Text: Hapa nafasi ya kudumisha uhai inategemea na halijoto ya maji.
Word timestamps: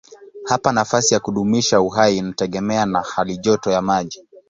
Hapa 0.45 0.71
nafasi 0.71 1.13
ya 1.13 1.19
kudumisha 1.19 1.81
uhai 1.81 2.17
inategemea 2.17 2.85
na 2.85 3.01
halijoto 3.01 3.71
ya 3.71 3.81
maji. 3.81 4.23